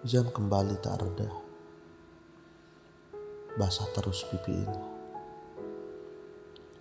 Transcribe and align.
Hujan 0.00 0.32
kembali 0.32 0.80
tak 0.80 0.96
reda. 1.04 1.28
Basah 3.60 3.84
terus 3.92 4.24
pipi 4.24 4.48
ini. 4.48 4.80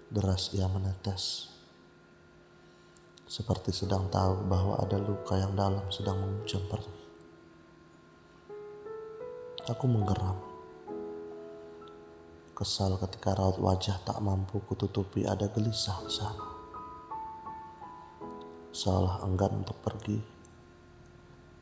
Deras 0.08 0.56
ia 0.56 0.72
menetes. 0.72 1.52
Seperti 3.28 3.76
sedang 3.76 4.08
tahu 4.08 4.48
bahwa 4.48 4.80
ada 4.80 4.96
luka 4.96 5.36
yang 5.36 5.52
dalam 5.52 5.84
sedang 5.92 6.16
mengucap 6.16 6.64
perih. 6.72 7.00
Aku 9.68 9.84
menggeram. 9.92 10.40
Kesal 12.56 12.96
ketika 13.04 13.36
raut 13.36 13.60
wajah 13.60 14.00
tak 14.08 14.16
mampu 14.24 14.64
kututupi 14.64 15.28
ada 15.28 15.52
gelisah 15.52 16.00
di 16.08 16.12
sana. 16.16 16.48
Seolah 18.72 19.28
enggan 19.28 19.60
untuk 19.60 19.76
pergi, 19.84 20.39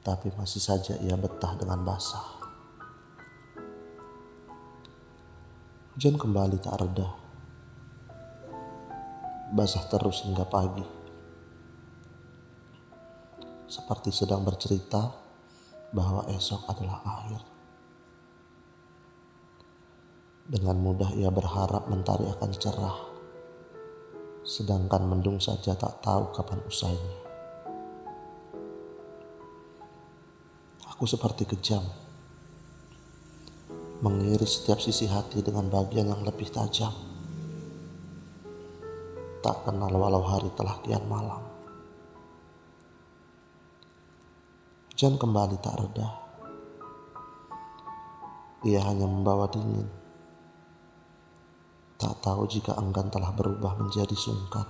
tapi 0.08 0.32
masih 0.40 0.64
saja 0.64 0.96
ia 1.04 1.20
betah 1.20 1.52
dengan 1.60 1.84
basah. 1.84 2.24
Hujan 5.92 6.16
kembali 6.16 6.64
tak 6.64 6.80
reda. 6.80 7.12
Basah 9.52 9.84
terus 9.92 10.24
hingga 10.24 10.48
pagi. 10.48 10.88
Seperti 13.68 14.16
sedang 14.16 14.48
bercerita 14.48 15.12
bahwa 15.92 16.24
esok 16.32 16.72
adalah 16.72 17.04
akhir. 17.04 17.44
Dengan 20.48 20.80
mudah 20.80 21.12
ia 21.20 21.28
berharap 21.28 21.92
mentari 21.92 22.24
akan 22.32 22.52
cerah, 22.56 23.00
sedangkan 24.48 25.04
mendung 25.04 25.44
saja 25.44 25.76
tak 25.76 26.00
tahu 26.00 26.32
kapan 26.32 26.64
usainya. 26.64 27.27
Aku 30.98 31.06
seperti 31.06 31.46
kejam, 31.46 31.86
mengiris 34.02 34.58
setiap 34.58 34.82
sisi 34.82 35.06
hati 35.06 35.46
dengan 35.46 35.70
bagian 35.70 36.10
yang 36.10 36.26
lebih 36.26 36.50
tajam. 36.50 36.90
Tak 39.46 39.62
kenal 39.62 39.94
walau 39.94 40.26
hari 40.26 40.50
telah 40.58 40.82
kian 40.82 41.06
malam. 41.06 41.46
Hujan 44.90 45.22
kembali 45.22 45.62
tak 45.62 45.78
reda. 45.86 46.10
Ia 48.66 48.82
hanya 48.90 49.06
membawa 49.06 49.46
dingin 49.54 49.86
Tak 52.02 52.26
tahu 52.26 52.50
jika 52.50 52.74
enggan 52.74 53.14
telah 53.14 53.30
berubah 53.38 53.78
menjadi 53.78 54.18
sungkan. 54.18 54.66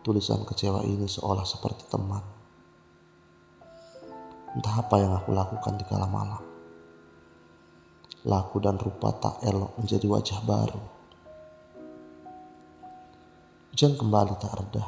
Tulisan 0.00 0.48
kecewa 0.48 0.80
ini 0.80 1.04
seolah 1.04 1.44
seperti 1.44 1.92
teman. 1.92 2.43
Entah 4.54 4.86
apa 4.86 5.02
yang 5.02 5.10
aku 5.18 5.34
lakukan 5.34 5.74
di 5.74 5.82
kala 5.82 6.06
malam. 6.06 6.38
Laku 8.22 8.62
dan 8.62 8.78
rupa 8.78 9.10
tak 9.18 9.42
elok 9.42 9.74
menjadi 9.82 10.06
wajah 10.06 10.40
baru. 10.46 10.82
Hujan 13.74 13.98
kembali 13.98 14.34
tak 14.38 14.54
reda. 14.54 14.86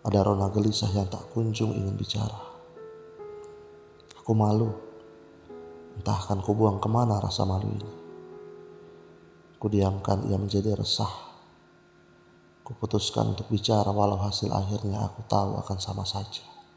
Ada 0.00 0.24
rona 0.24 0.48
gelisah 0.48 0.88
yang 0.96 1.12
tak 1.12 1.28
kunjung 1.36 1.76
ingin 1.76 1.92
bicara. 1.92 2.40
Aku 4.24 4.32
malu. 4.32 4.72
Entah 6.00 6.24
akan 6.24 6.40
kubuang 6.40 6.80
ke 6.80 6.88
mana 6.88 7.20
rasa 7.20 7.44
malu 7.44 7.68
ini. 7.68 7.92
Kudiamkan 9.60 10.24
ia 10.32 10.40
menjadi 10.40 10.72
resah. 10.72 11.12
Kuputuskan 12.64 13.36
untuk 13.36 13.52
bicara 13.52 13.92
walau 13.92 14.16
hasil 14.24 14.48
akhirnya 14.48 15.04
aku 15.04 15.20
tahu 15.28 15.60
akan 15.60 15.76
sama 15.76 16.08
saja. 16.08 16.53